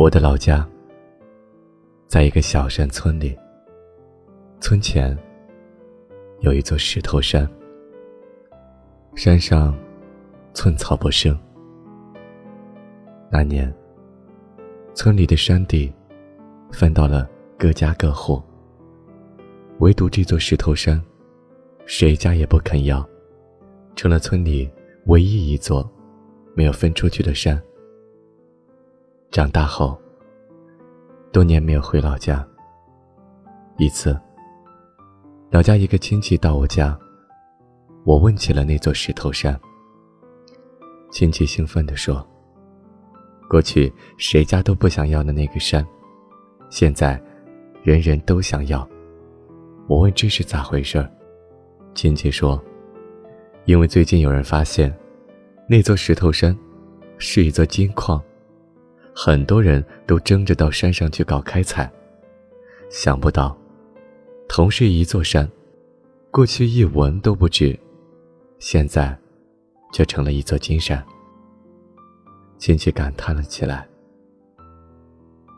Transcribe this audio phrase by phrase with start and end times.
[0.00, 0.66] 我的老家
[2.06, 3.38] 在一个小山村里，
[4.58, 5.14] 村前
[6.38, 7.46] 有一座石头山，
[9.14, 9.78] 山上
[10.54, 11.38] 寸草不生。
[13.30, 13.70] 那年，
[14.94, 15.92] 村里的山地
[16.72, 18.42] 分到了各家各户，
[19.80, 20.98] 唯独这座石头山，
[21.84, 23.06] 谁家也不肯要，
[23.94, 24.66] 成了村里
[25.08, 25.86] 唯一一座
[26.54, 27.62] 没有分出去的山。
[29.30, 29.96] 长大后，
[31.30, 32.44] 多年没有回老家。
[33.78, 34.18] 一次，
[35.50, 36.98] 老家一个亲戚到我家，
[38.02, 39.58] 我问起了那座石头山。
[41.12, 42.26] 亲戚兴奋地说
[43.48, 45.86] ：“过去谁家都不想要的那个山，
[46.68, 47.22] 现在
[47.84, 48.86] 人人都想要。”
[49.86, 51.08] 我问这是咋回事儿，
[51.94, 52.60] 亲戚说
[53.64, 54.92] ：“因为最近有人发现，
[55.68, 56.56] 那座石头山
[57.16, 58.20] 是一座金矿。”
[59.14, 61.90] 很多人都争着到山上去搞开采，
[62.88, 63.56] 想不到，
[64.48, 65.50] 同是一座山，
[66.30, 67.78] 过去一文都不值，
[68.58, 69.16] 现在，
[69.92, 71.04] 却成了一座金山。
[72.56, 73.86] 亲戚感叹了起来。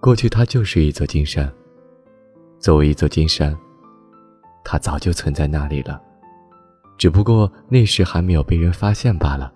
[0.00, 1.52] 过去它就是一座金山，
[2.58, 3.56] 作为一座金山，
[4.64, 6.00] 它早就存在那里了，
[6.96, 9.52] 只不过那时还没有被人发现罢了。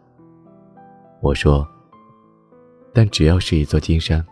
[1.20, 1.66] 我说。
[2.98, 4.26] 但只要是一座金山，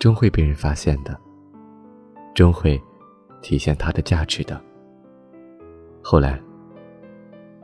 [0.00, 1.16] 终会被人发现的，
[2.34, 2.76] 终会
[3.40, 4.60] 体现它的价值的。
[6.02, 6.42] 后来，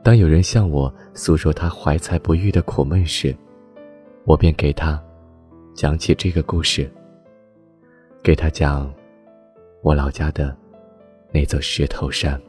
[0.01, 3.35] 当有人向我诉说他怀才不遇的苦闷时，
[4.23, 4.97] 我便给他
[5.73, 6.89] 讲起这个故事，
[8.23, 8.89] 给他讲
[9.83, 10.55] 我老家的
[11.33, 12.41] 那座石头山。